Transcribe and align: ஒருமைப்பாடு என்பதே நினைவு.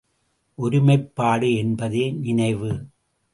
ஒருமைப்பாடு 0.57 1.53
என்பதே 1.55 2.11
நினைவு. 2.11 2.71